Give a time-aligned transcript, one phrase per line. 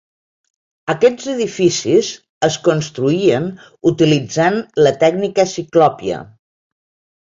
[0.93, 2.09] Aquests edificis
[2.49, 3.47] es construïen
[3.95, 6.29] utilitzant la tècnica ciclòpia.